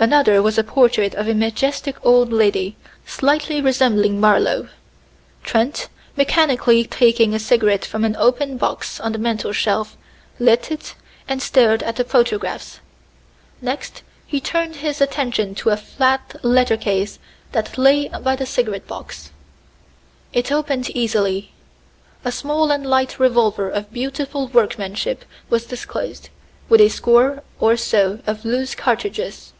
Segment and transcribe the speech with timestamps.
[0.00, 4.68] Another was a portrait of a majestic old lady, slightly resembling Marlowe.
[5.42, 9.96] Trent, mechanically taking a cigarette from an open box on the mantel shelf,
[10.38, 10.94] lit it
[11.26, 12.78] and stared at the photographs.
[13.60, 17.18] Next he turned his attention to a flat leathern case
[17.50, 19.32] that lay by the cigarette box.
[20.32, 21.50] It opened easily.
[22.24, 26.28] A small and light revolver of beautiful workmanship was disclosed,
[26.68, 29.54] with a score or so of loose cartridges.